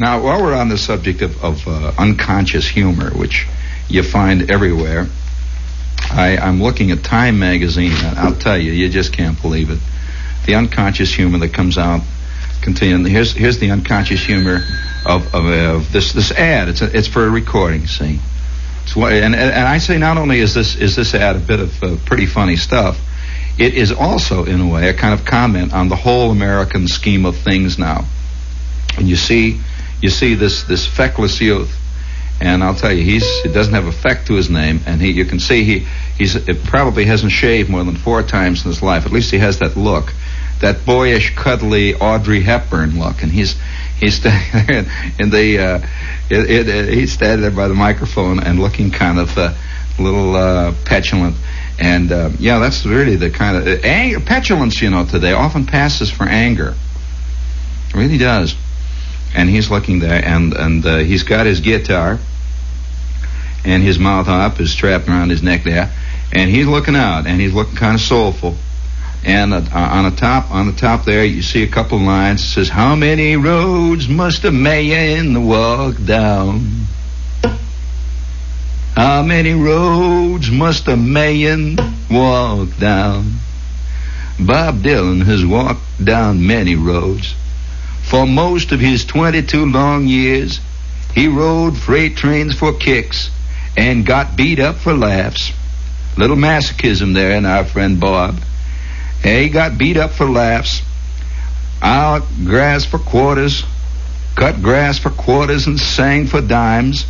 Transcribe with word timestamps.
Now, 0.00 0.22
while 0.22 0.42
we're 0.42 0.54
on 0.54 0.68
the 0.68 0.78
subject 0.78 1.22
of, 1.22 1.42
of 1.42 1.66
uh, 1.66 1.92
unconscious 1.98 2.68
humor, 2.68 3.10
which 3.10 3.46
you 3.88 4.02
find 4.02 4.50
everywhere, 4.50 5.06
I, 6.10 6.36
I'm 6.36 6.62
looking 6.62 6.90
at 6.92 7.02
Time 7.02 7.38
magazine, 7.38 7.92
and 7.92 8.18
I'll 8.18 8.34
tell 8.34 8.56
you, 8.56 8.72
you 8.72 8.88
just 8.88 9.12
can't 9.12 9.40
believe 9.40 9.70
it. 9.70 9.80
The 10.46 10.54
unconscious 10.54 11.12
humor 11.12 11.38
that 11.38 11.52
comes 11.52 11.76
out. 11.76 12.02
Continuing, 12.60 13.06
here's 13.06 13.32
here's 13.32 13.58
the 13.58 13.70
unconscious 13.70 14.24
humor 14.24 14.64
of 15.06 15.32
of, 15.32 15.46
of 15.46 15.92
this 15.92 16.12
this 16.12 16.32
ad. 16.32 16.68
It's 16.68 16.82
a, 16.82 16.96
it's 16.96 17.06
for 17.06 17.24
a 17.24 17.30
recording. 17.30 17.86
See, 17.86 18.18
so, 18.84 19.06
and, 19.06 19.34
and 19.34 19.68
I 19.68 19.78
say 19.78 19.96
not 19.96 20.16
only 20.18 20.40
is 20.40 20.54
this 20.54 20.74
is 20.76 20.96
this 20.96 21.14
ad 21.14 21.36
a 21.36 21.38
bit 21.38 21.60
of 21.60 21.82
uh, 21.82 21.96
pretty 22.04 22.26
funny 22.26 22.56
stuff, 22.56 22.98
it 23.58 23.74
is 23.74 23.92
also 23.92 24.44
in 24.44 24.60
a 24.60 24.66
way 24.68 24.88
a 24.88 24.94
kind 24.94 25.14
of 25.18 25.24
comment 25.24 25.72
on 25.72 25.88
the 25.88 25.96
whole 25.96 26.30
American 26.32 26.88
scheme 26.88 27.24
of 27.26 27.36
things 27.36 27.78
now. 27.78 28.04
And 28.96 29.08
you 29.08 29.16
see 29.16 29.60
you 30.00 30.08
see 30.08 30.34
this 30.34 30.64
this 30.64 30.86
feckless 30.86 31.40
youth 31.40 31.74
and 32.40 32.62
I'll 32.62 32.74
tell 32.74 32.92
you, 32.92 33.02
he's 33.02 33.24
it 33.44 33.52
doesn't 33.52 33.74
have 33.74 33.86
a 33.86 33.88
effect 33.88 34.28
to 34.28 34.34
his 34.34 34.48
name, 34.48 34.80
and 34.86 35.00
he 35.00 35.10
you 35.10 35.24
can 35.24 35.40
see 35.40 35.64
he 35.64 35.86
he's 36.16 36.36
it 36.36 36.64
probably 36.64 37.04
hasn't 37.04 37.32
shaved 37.32 37.68
more 37.68 37.82
than 37.82 37.96
four 37.96 38.22
times 38.22 38.64
in 38.64 38.70
his 38.70 38.82
life. 38.82 39.06
At 39.06 39.12
least 39.12 39.30
he 39.30 39.38
has 39.38 39.58
that 39.58 39.76
look, 39.76 40.12
that 40.60 40.86
boyish, 40.86 41.34
cuddly 41.34 41.94
Audrey 41.94 42.40
Hepburn 42.40 42.98
look, 42.98 43.22
and 43.22 43.32
he's 43.32 43.56
he's 43.98 44.14
standing 44.20 44.66
there 44.66 44.84
in 45.18 45.30
the 45.30 45.58
uh, 45.58 45.78
it, 46.30 46.50
it, 46.50 46.68
it, 46.68 46.94
he's 46.94 47.12
standing 47.12 47.40
there 47.40 47.50
by 47.50 47.66
the 47.66 47.74
microphone 47.74 48.38
and 48.38 48.60
looking 48.60 48.92
kind 48.92 49.18
of 49.18 49.36
uh, 49.36 49.52
a 49.98 50.02
little 50.02 50.36
uh, 50.36 50.74
petulant. 50.84 51.34
And 51.80 52.10
uh, 52.10 52.30
yeah, 52.38 52.58
that's 52.58 52.84
really 52.86 53.16
the 53.16 53.30
kind 53.30 53.56
of 53.56 53.66
uh, 53.66 53.80
anger, 53.84 54.20
petulance, 54.20 54.80
you 54.80 54.90
know, 54.90 55.06
today 55.06 55.32
often 55.32 55.64
passes 55.64 56.10
for 56.10 56.24
anger. 56.24 56.74
It 57.88 57.94
really 57.94 58.18
does 58.18 58.56
and 59.38 59.48
he's 59.48 59.70
looking 59.70 60.00
there, 60.00 60.20
and 60.24 60.52
and 60.52 60.84
uh, 60.84 60.96
he's 60.98 61.22
got 61.22 61.46
his 61.46 61.60
guitar, 61.60 62.18
and 63.64 63.84
his 63.84 63.96
mouth 63.96 64.26
harp 64.26 64.58
is 64.58 64.72
strapped 64.72 65.08
around 65.08 65.30
his 65.30 65.44
neck 65.44 65.62
there, 65.62 65.92
and 66.32 66.50
he's 66.50 66.66
looking 66.66 66.96
out, 66.96 67.24
and 67.24 67.40
he's 67.40 67.54
looking 67.54 67.76
kind 67.76 67.94
of 67.94 68.00
soulful. 68.00 68.56
And 69.24 69.54
uh, 69.54 69.60
on 69.72 70.10
the 70.10 70.16
top, 70.16 70.50
on 70.50 70.66
the 70.66 70.72
top 70.72 71.04
there, 71.04 71.24
you 71.24 71.42
see 71.42 71.62
a 71.62 71.68
couple 71.68 72.00
lines. 72.00 72.42
It 72.42 72.46
says, 72.46 72.68
"How 72.68 72.96
many 72.96 73.36
roads 73.36 74.08
must 74.08 74.44
a 74.44 74.50
man 74.50 75.46
walk 75.46 75.94
down? 76.04 76.86
How 78.96 79.22
many 79.22 79.54
roads 79.54 80.50
must 80.50 80.88
a 80.88 80.96
man 80.96 81.76
walk 82.10 82.76
down?" 82.80 83.34
Bob 84.40 84.82
Dylan 84.82 85.24
has 85.26 85.46
walked 85.46 86.04
down 86.04 86.44
many 86.44 86.74
roads. 86.74 87.36
For 88.08 88.26
most 88.26 88.72
of 88.72 88.80
his 88.80 89.04
22 89.04 89.66
long 89.66 90.06
years, 90.06 90.60
he 91.14 91.28
rode 91.28 91.76
freight 91.76 92.16
trains 92.16 92.54
for 92.54 92.72
kicks 92.72 93.28
and 93.76 94.06
got 94.06 94.34
beat 94.34 94.58
up 94.58 94.76
for 94.76 94.94
laughs. 94.94 95.52
Little 96.16 96.36
masochism 96.36 97.12
there 97.12 97.32
in 97.32 97.44
our 97.44 97.66
friend 97.66 98.00
Bob. 98.00 98.40
He 99.22 99.50
got 99.50 99.76
beat 99.76 99.98
up 99.98 100.12
for 100.12 100.24
laughs. 100.24 100.80
Out 101.82 102.22
grass 102.46 102.86
for 102.86 102.98
quarters, 102.98 103.62
cut 104.34 104.62
grass 104.62 104.98
for 104.98 105.10
quarters 105.10 105.66
and 105.66 105.78
sang 105.78 106.26
for 106.28 106.40
dimes. 106.40 107.04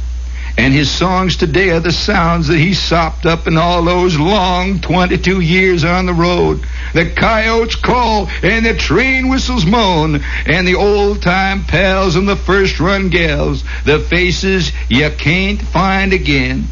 And 0.58 0.74
his 0.74 0.90
songs 0.90 1.36
today 1.36 1.70
are 1.70 1.78
the 1.78 1.92
sounds 1.92 2.48
that 2.48 2.58
he 2.58 2.74
sopped 2.74 3.26
up 3.26 3.46
in 3.46 3.56
all 3.56 3.84
those 3.84 4.18
long 4.18 4.80
22 4.80 5.38
years 5.38 5.84
on 5.84 6.06
the 6.06 6.12
road. 6.12 6.66
The 6.94 7.10
coyotes 7.10 7.76
call 7.76 8.28
and 8.42 8.66
the 8.66 8.74
train 8.74 9.28
whistles 9.28 9.64
moan 9.64 10.20
and 10.46 10.66
the 10.66 10.74
old 10.74 11.22
time 11.22 11.62
pals 11.62 12.16
and 12.16 12.28
the 12.28 12.34
first 12.34 12.80
run 12.80 13.08
gals, 13.08 13.62
the 13.84 14.00
faces 14.00 14.72
you 14.88 15.08
can't 15.10 15.62
find 15.62 16.12
again. 16.12 16.66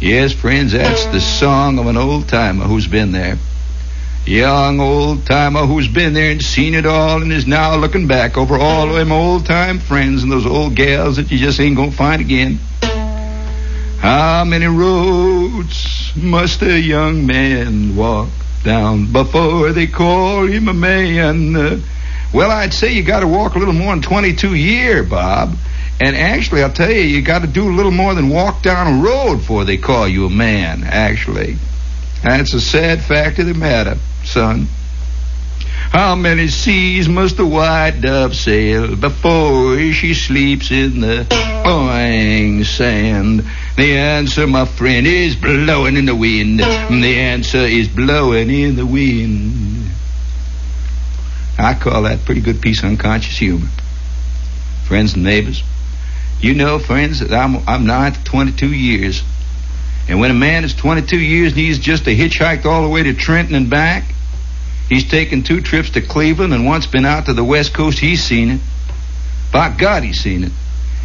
Yes, 0.00 0.32
friends, 0.32 0.72
that's 0.72 1.06
the 1.06 1.20
song 1.20 1.78
of 1.78 1.86
an 1.86 1.96
old 1.96 2.26
timer 2.26 2.64
who's 2.64 2.88
been 2.88 3.12
there. 3.12 3.38
Young 4.24 4.78
old 4.78 5.26
timer 5.26 5.66
who's 5.66 5.88
been 5.88 6.12
there 6.12 6.30
and 6.30 6.40
seen 6.40 6.74
it 6.74 6.86
all 6.86 7.22
and 7.22 7.32
is 7.32 7.44
now 7.44 7.76
looking 7.76 8.06
back 8.06 8.38
over 8.38 8.56
all 8.56 8.88
of 8.88 8.94
them 8.94 9.10
old 9.10 9.46
time 9.46 9.80
friends 9.80 10.22
and 10.22 10.30
those 10.30 10.46
old 10.46 10.76
gals 10.76 11.16
that 11.16 11.32
you 11.32 11.38
just 11.38 11.58
ain't 11.58 11.74
gonna 11.74 11.90
find 11.90 12.20
again. 12.20 12.60
How 13.98 14.44
many 14.44 14.66
roads 14.66 16.12
must 16.16 16.62
a 16.62 16.78
young 16.78 17.26
man 17.26 17.96
walk 17.96 18.28
down 18.62 19.12
before 19.12 19.72
they 19.72 19.88
call 19.88 20.46
him 20.46 20.68
a 20.68 20.74
man? 20.74 21.56
Uh, 21.56 21.80
well, 22.32 22.50
I'd 22.50 22.72
say 22.72 22.92
you 22.92 23.02
got 23.02 23.20
to 23.20 23.28
walk 23.28 23.56
a 23.56 23.58
little 23.58 23.74
more 23.74 23.92
than 23.92 24.02
22 24.02 24.54
year, 24.54 25.02
Bob. 25.02 25.56
And 26.00 26.16
actually, 26.16 26.62
I'll 26.62 26.72
tell 26.72 26.90
you, 26.90 27.02
you 27.02 27.22
got 27.22 27.42
to 27.42 27.48
do 27.48 27.68
a 27.68 27.74
little 27.74 27.92
more 27.92 28.14
than 28.14 28.28
walk 28.28 28.62
down 28.62 29.00
a 29.00 29.02
road 29.02 29.36
before 29.36 29.64
they 29.64 29.76
call 29.76 30.08
you 30.08 30.26
a 30.26 30.30
man, 30.30 30.82
actually. 30.84 31.56
That's 32.22 32.54
a 32.54 32.60
sad 32.60 33.02
fact 33.02 33.38
of 33.38 33.46
the 33.46 33.54
matter, 33.54 33.98
son. 34.24 34.68
How 35.90 36.14
many 36.14 36.48
seas 36.48 37.08
must 37.08 37.36
the 37.36 37.44
white 37.44 38.00
dove 38.00 38.34
sail 38.34 38.96
before 38.96 39.78
she 39.92 40.14
sleeps 40.14 40.70
in 40.70 41.00
the 41.00 41.26
boing 41.64 42.64
sand? 42.64 43.44
The 43.76 43.98
answer, 43.98 44.46
my 44.46 44.64
friend, 44.64 45.06
is 45.06 45.36
blowing 45.36 45.96
in 45.96 46.06
the 46.06 46.14
wind. 46.14 46.60
The 46.60 47.18
answer 47.18 47.58
is 47.58 47.88
blowing 47.88 48.50
in 48.50 48.76
the 48.76 48.86
wind. 48.86 49.90
I 51.58 51.74
call 51.74 52.04
that 52.04 52.24
pretty 52.24 52.40
good 52.40 52.62
piece 52.62 52.78
of 52.78 52.86
unconscious 52.86 53.36
humor. 53.36 53.68
Friends 54.86 55.14
and 55.14 55.24
neighbors, 55.24 55.62
you 56.40 56.54
know, 56.54 56.78
friends, 56.78 57.20
that 57.20 57.32
I'm, 57.32 57.68
I'm 57.68 57.86
nigh 57.86 58.10
to 58.10 58.24
22 58.24 58.72
years. 58.72 59.22
And 60.08 60.20
when 60.20 60.30
a 60.30 60.34
man 60.34 60.64
is 60.64 60.74
22 60.74 61.18
years 61.18 61.52
and 61.52 61.60
he's 61.60 61.78
just 61.78 62.06
a 62.06 62.16
hitchhiked 62.16 62.64
all 62.64 62.82
the 62.82 62.88
way 62.88 63.04
to 63.04 63.14
Trenton 63.14 63.54
and 63.54 63.70
back, 63.70 64.04
He's 64.92 65.08
taken 65.08 65.42
two 65.42 65.62
trips 65.62 65.88
to 65.90 66.02
Cleveland 66.02 66.52
and 66.52 66.66
once 66.66 66.86
been 66.86 67.06
out 67.06 67.24
to 67.24 67.32
the 67.32 67.42
West 67.42 67.72
Coast. 67.72 67.98
He's 67.98 68.22
seen 68.22 68.50
it. 68.50 68.60
By 69.50 69.74
God, 69.74 70.02
he's 70.02 70.20
seen 70.20 70.44
it. 70.44 70.52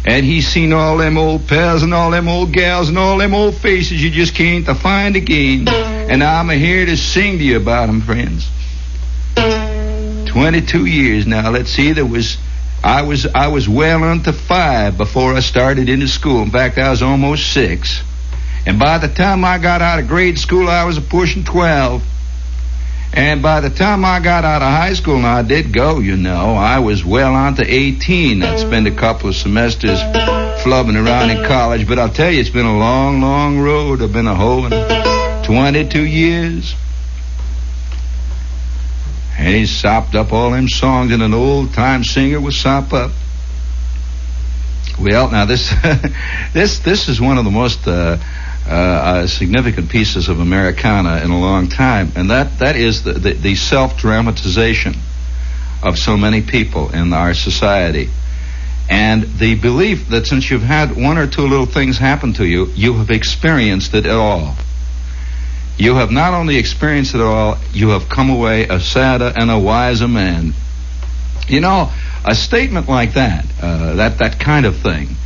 And 0.06 0.26
he's 0.26 0.46
seen 0.46 0.74
all 0.74 0.98
them 0.98 1.16
old 1.16 1.48
pals 1.48 1.82
and 1.82 1.94
all 1.94 2.10
them 2.10 2.28
old 2.28 2.52
gals 2.52 2.90
and 2.90 2.98
all 2.98 3.16
them 3.16 3.32
old 3.32 3.56
faces 3.56 4.02
you 4.02 4.10
just 4.10 4.34
can't 4.34 4.66
find 4.66 5.16
again. 5.16 5.68
And 5.68 6.22
I'm 6.22 6.50
here 6.50 6.84
to 6.84 6.98
sing 6.98 7.38
to 7.38 7.44
you 7.44 7.56
about 7.56 7.86
them, 7.86 8.02
friends. 8.02 8.46
22 9.36 10.84
years 10.84 11.26
now. 11.26 11.50
Let's 11.50 11.70
see, 11.70 11.92
there 11.92 12.04
was, 12.04 12.36
I 12.84 13.02
was, 13.02 13.26
I 13.26 13.48
was 13.48 13.70
well 13.70 14.04
into 14.04 14.34
five 14.34 14.98
before 14.98 15.32
I 15.32 15.40
started 15.40 15.88
into 15.88 16.08
school. 16.08 16.42
In 16.42 16.50
fact, 16.50 16.76
I 16.76 16.90
was 16.90 17.00
almost 17.00 17.54
six. 17.54 18.02
And 18.68 18.78
by 18.78 18.98
the 18.98 19.08
time 19.08 19.46
I 19.46 19.56
got 19.56 19.80
out 19.80 19.98
of 19.98 20.08
grade 20.08 20.38
school, 20.38 20.68
I 20.68 20.84
was 20.84 20.98
a 20.98 21.00
pushing 21.00 21.42
12. 21.42 22.02
And 23.14 23.42
by 23.42 23.62
the 23.62 23.70
time 23.70 24.04
I 24.04 24.20
got 24.20 24.44
out 24.44 24.60
of 24.60 24.68
high 24.68 24.92
school, 24.92 25.16
and 25.16 25.26
I 25.26 25.40
did 25.40 25.72
go, 25.72 26.00
you 26.00 26.18
know, 26.18 26.52
I 26.52 26.80
was 26.80 27.02
well 27.02 27.32
on 27.32 27.54
to 27.54 27.64
18. 27.66 28.42
I'd 28.42 28.58
spent 28.58 28.86
a 28.86 28.90
couple 28.90 29.30
of 29.30 29.36
semesters 29.36 29.98
flubbing 29.98 31.02
around 31.02 31.30
in 31.30 31.46
college, 31.46 31.88
but 31.88 31.98
I'll 31.98 32.10
tell 32.10 32.30
you, 32.30 32.40
it's 32.40 32.50
been 32.50 32.66
a 32.66 32.78
long, 32.78 33.22
long 33.22 33.58
road. 33.58 34.02
I've 34.02 34.12
been 34.12 34.26
a 34.26 34.34
hoeing 34.34 35.44
22 35.44 36.04
years. 36.04 36.74
And 39.38 39.54
he 39.54 39.64
sopped 39.64 40.14
up 40.14 40.30
all 40.30 40.50
them 40.50 40.68
songs 40.68 41.08
that 41.10 41.22
an 41.22 41.32
old 41.32 41.72
time 41.72 42.04
singer 42.04 42.38
would 42.38 42.52
sop 42.52 42.92
up. 42.92 43.12
Well, 45.00 45.30
now 45.30 45.46
this, 45.46 45.72
this, 46.52 46.80
this 46.80 47.08
is 47.08 47.18
one 47.18 47.38
of 47.38 47.46
the 47.46 47.50
most, 47.50 47.86
uh, 47.86 48.18
uh, 48.68 49.26
significant 49.26 49.90
pieces 49.90 50.28
of 50.28 50.40
Americana 50.40 51.22
in 51.24 51.30
a 51.30 51.38
long 51.38 51.68
time, 51.68 52.12
and 52.16 52.30
that, 52.30 52.58
that 52.58 52.76
is 52.76 53.02
the, 53.02 53.12
the, 53.12 53.32
the 53.32 53.54
self 53.54 53.96
dramatization 53.96 54.94
of 55.82 55.98
so 55.98 56.16
many 56.16 56.42
people 56.42 56.90
in 56.94 57.12
our 57.12 57.34
society. 57.34 58.10
And 58.90 59.22
the 59.38 59.54
belief 59.54 60.08
that 60.08 60.26
since 60.26 60.50
you've 60.50 60.62
had 60.62 60.96
one 60.96 61.18
or 61.18 61.26
two 61.26 61.42
little 61.42 61.66
things 61.66 61.98
happen 61.98 62.32
to 62.34 62.46
you, 62.46 62.66
you 62.74 62.94
have 62.94 63.10
experienced 63.10 63.94
it 63.94 64.06
all. 64.06 64.56
You 65.76 65.94
have 65.96 66.10
not 66.10 66.34
only 66.34 66.56
experienced 66.56 67.14
it 67.14 67.20
all, 67.20 67.58
you 67.72 67.90
have 67.90 68.08
come 68.08 68.30
away 68.30 68.66
a 68.66 68.80
sadder 68.80 69.32
and 69.36 69.50
a 69.50 69.58
wiser 69.58 70.08
man. 70.08 70.54
You 71.46 71.60
know, 71.60 71.92
a 72.24 72.34
statement 72.34 72.88
like 72.88 73.14
that, 73.14 73.46
uh, 73.62 73.94
that, 73.94 74.18
that 74.18 74.40
kind 74.40 74.66
of 74.66 74.78
thing, 74.78 75.16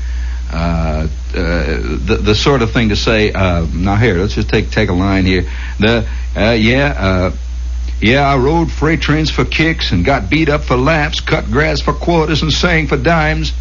uh, 0.53 0.57
uh, 0.57 1.09
the 1.35 2.21
the 2.23 2.35
sort 2.35 2.61
of 2.61 2.73
thing 2.73 2.91
to 2.91 2.97
say. 2.97 3.33
Uh, 3.33 3.67
now 3.73 3.97
here, 3.97 4.17
let's 4.19 4.35
just 4.35 4.51
take 4.51 4.71
take 4.71 4.91
a 4.91 4.93
line 4.93 5.25
here. 5.25 5.45
The 5.79 6.07
uh, 6.37 6.51
yeah. 6.53 6.95
Uh, 6.97 7.37
yeah, 8.01 8.23
I 8.23 8.37
rode 8.37 8.73
freight 8.73 9.01
trains 9.01 9.31
for 9.31 9.45
kicks 9.45 9.93
and 9.93 10.05
got 10.05 10.29
beat 10.29 10.49
up 10.49 10.65
for 10.65 10.77
laughs, 10.77 11.21
cut 11.21 11.45
grass 11.45 11.81
for 11.81 11.93
quarters, 11.93 12.43
and 12.43 12.53
sang 12.53 12.89
for 12.89 12.97
dimes. 12.97 13.53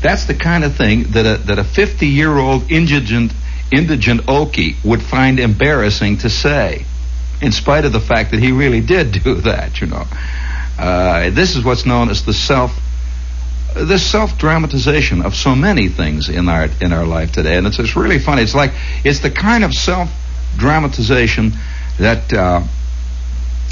That's 0.00 0.26
the 0.26 0.34
kind 0.34 0.62
of 0.62 0.76
thing 0.76 1.10
that 1.10 1.26
a 1.26 1.42
that 1.42 1.58
a 1.58 1.64
50 1.64 2.06
year 2.06 2.38
old 2.38 2.70
indigent 2.70 3.32
indigent 3.72 4.22
Okie 4.26 4.76
would 4.84 5.02
find 5.02 5.40
embarrassing 5.40 6.18
to 6.18 6.30
say, 6.30 6.84
in 7.42 7.50
spite 7.50 7.84
of 7.84 7.92
the 7.92 8.00
fact 8.00 8.30
that 8.30 8.38
he 8.38 8.52
really 8.52 8.80
did 8.80 9.10
do 9.24 9.34
that. 9.42 9.80
You 9.80 9.88
know, 9.88 10.04
this 11.30 11.56
is 11.56 11.64
what's 11.64 11.84
known 11.84 12.10
as 12.10 12.24
the 12.24 12.32
self 12.32 12.70
this 13.74 14.06
self-dramatization 14.06 15.22
of 15.22 15.34
so 15.34 15.54
many 15.54 15.88
things 15.88 16.28
in 16.28 16.48
our 16.48 16.68
in 16.80 16.92
our 16.92 17.06
life 17.06 17.32
today, 17.32 17.56
and 17.56 17.66
it's 17.66 17.78
it's 17.78 17.96
really 17.96 18.18
funny. 18.18 18.42
It's 18.42 18.54
like 18.54 18.72
it's 19.04 19.20
the 19.20 19.30
kind 19.30 19.64
of 19.64 19.74
self-dramatization 19.74 21.52
that 21.98 22.32
uh, 22.32 22.62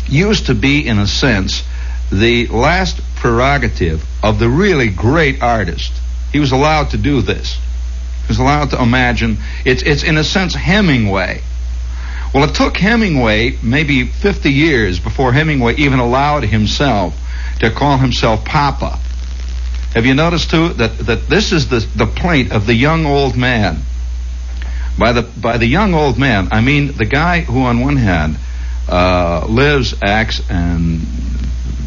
used 0.08 0.46
to 0.46 0.54
be, 0.54 0.86
in 0.86 0.98
a 0.98 1.06
sense, 1.06 1.62
the 2.10 2.46
last 2.48 3.00
prerogative 3.16 4.04
of 4.22 4.38
the 4.38 4.48
really 4.48 4.88
great 4.88 5.42
artist. 5.42 5.92
He 6.32 6.40
was 6.40 6.52
allowed 6.52 6.90
to 6.90 6.98
do 6.98 7.20
this. 7.22 7.54
He 8.22 8.28
was 8.28 8.38
allowed 8.38 8.70
to 8.70 8.82
imagine. 8.82 9.38
It's 9.64 9.82
it's 9.82 10.02
in 10.02 10.16
a 10.16 10.24
sense 10.24 10.54
Hemingway. 10.54 11.42
Well, 12.34 12.44
it 12.44 12.54
took 12.54 12.76
Hemingway 12.76 13.58
maybe 13.62 14.06
50 14.06 14.52
years 14.52 15.00
before 15.00 15.32
Hemingway 15.32 15.76
even 15.76 15.98
allowed 15.98 16.44
himself 16.44 17.14
to 17.60 17.70
call 17.70 17.96
himself 17.96 18.44
Papa. 18.44 19.00
Have 19.98 20.06
you 20.06 20.14
noticed 20.14 20.50
too 20.50 20.68
that, 20.74 20.96
that 21.06 21.26
this 21.26 21.50
is 21.50 21.70
the, 21.70 21.80
the 21.96 22.06
plaint 22.06 22.52
of 22.52 22.66
the 22.66 22.74
young 22.74 23.04
old 23.04 23.36
man? 23.36 23.78
By 24.96 25.10
the 25.10 25.22
by 25.22 25.58
the 25.58 25.66
young 25.66 25.92
old 25.92 26.16
man, 26.16 26.50
I 26.52 26.60
mean 26.60 26.92
the 26.96 27.04
guy 27.04 27.40
who 27.40 27.62
on 27.62 27.80
one 27.80 27.96
hand 27.96 28.36
uh, 28.88 29.44
lives, 29.48 29.96
acts, 30.00 30.40
and 30.48 31.00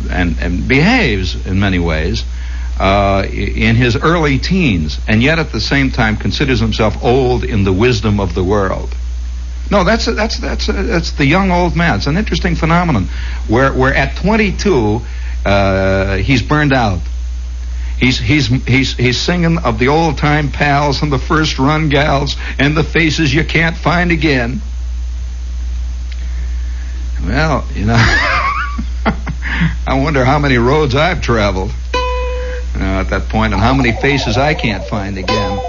and 0.10 0.38
and 0.40 0.68
behaves 0.68 1.38
in 1.48 1.62
many 1.62 1.80
ways 1.80 2.26
uh, 2.78 3.26
in 3.32 3.78
his 3.78 3.96
early 3.96 4.40
teens, 4.40 5.00
and 5.08 5.24
yet 5.24 5.40
at 5.40 5.54
the 5.54 5.62
same 5.62 5.90
time 5.90 6.18
considers 6.18 6.60
himself 6.60 7.02
old 7.02 7.46
in 7.46 7.64
the 7.64 7.72
wisdom 7.72 8.20
of 8.20 8.36
the 8.36 8.44
world. 8.44 8.94
No, 9.72 9.86
that's 9.86 10.06
that's 10.08 10.38
that's 10.38 10.68
that's 10.68 11.12
the 11.14 11.26
young 11.26 11.50
old 11.50 11.78
man. 11.78 12.00
It's 12.00 12.08
an 12.08 12.18
interesting 12.18 12.56
phenomenon, 12.56 13.08
where 13.48 13.72
where 13.72 13.94
at 13.94 14.18
22 14.18 15.00
uh, 15.46 16.18
he's 16.18 16.42
burned 16.42 16.74
out. 16.74 17.00
He's 18.02 18.18
he's 18.18 18.48
he's 18.48 18.94
he's 18.94 19.22
singing 19.22 19.60
of 19.60 19.78
the 19.78 19.90
old 19.90 20.18
time 20.18 20.52
pals 20.52 21.04
and 21.04 21.12
the 21.12 21.20
first 21.20 21.60
run 21.60 21.90
gals 21.90 22.36
and 22.58 22.76
the 22.76 22.84
faces 22.84 23.32
you 23.32 23.44
can't 23.44 23.78
find 23.78 24.12
again. 24.12 24.60
Well, 27.24 27.64
you 27.76 27.86
know, 27.86 27.94
I 29.06 30.02
wonder 30.04 30.26
how 30.26 30.40
many 30.40 30.58
roads 30.58 30.96
I've 30.96 31.22
traveled 31.22 31.72
you 32.74 32.80
know, 32.80 33.00
at 33.00 33.12
that 33.12 33.30
point, 33.30 33.54
and 33.54 33.62
how 33.62 33.76
many 33.76 33.92
faces 33.92 34.36
I 34.36 34.56
can't 34.56 34.84
find 34.84 35.20
again, 35.20 35.62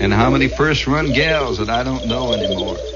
and 0.00 0.12
how 0.12 0.30
many 0.30 0.46
first 0.46 0.86
run 0.86 1.12
gals 1.12 1.58
that 1.58 1.68
I 1.68 1.82
don't 1.82 2.06
know 2.06 2.32
anymore. 2.32 2.76